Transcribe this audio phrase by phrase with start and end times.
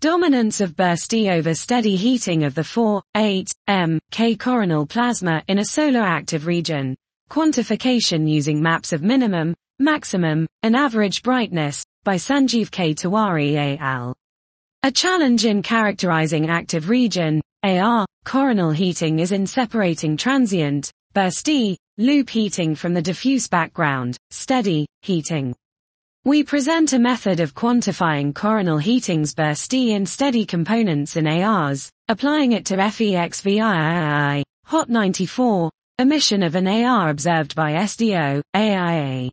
[0.00, 5.42] Dominance of burst E over steady heating of the 4, 8, m, K coronal plasma
[5.48, 6.94] in a solar active region.
[7.28, 12.94] Quantification using maps of minimum, maximum, and average brightness, by Sanjiv K.
[12.94, 14.14] Tiwari al.
[14.84, 21.76] A challenge in characterizing active region, AR, coronal heating is in separating transient, burst E,
[21.96, 25.56] loop heating from the diffuse background, steady, heating.
[26.28, 31.90] We present a method of quantifying coronal heating's burst E in steady components in ARs,
[32.08, 39.30] applying it to FeXVIII, Hot 94, emission of an AR observed by SDO, AIA.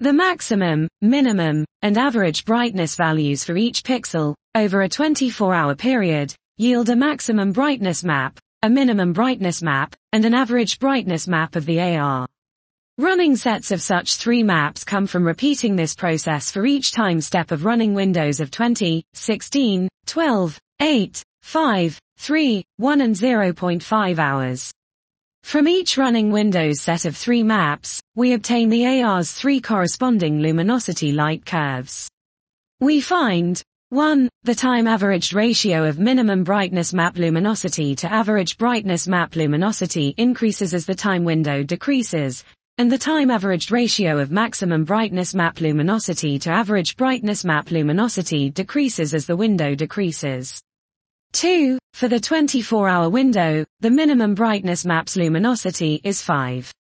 [0.00, 6.90] The maximum, minimum, and average brightness values for each pixel, over a 24-hour period, yield
[6.90, 11.80] a maximum brightness map, a minimum brightness map, and an average brightness map of the
[11.80, 12.26] AR.
[13.00, 17.52] Running sets of such three maps come from repeating this process for each time step
[17.52, 24.72] of running windows of 20, 16, 12, 8, 5, 3, 1 and 0.5 hours.
[25.44, 31.12] From each running Windows set of three maps, we obtain the AR's three corresponding luminosity
[31.12, 32.08] light curves.
[32.80, 34.28] We find 1.
[34.42, 40.74] The time averaged ratio of minimum brightness map luminosity to average brightness map luminosity increases
[40.74, 42.44] as the time window decreases,
[42.78, 48.50] and the time averaged ratio of maximum brightness map luminosity to average brightness map luminosity
[48.50, 50.62] decreases as the window decreases.
[51.32, 51.78] 2.
[51.92, 56.72] For the 24-hour window, the minimum brightness map's luminosity is 5.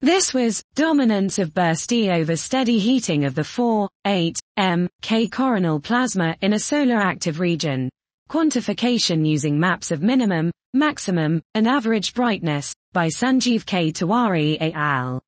[0.00, 5.28] This was dominance of burst E over steady heating of the 4, 8, m, K
[5.28, 7.88] coronal plasma in a solar active region.
[8.28, 13.92] Quantification using maps of minimum, maximum, and average brightness by Sanjiv K.
[13.92, 15.22] Tiwari et al.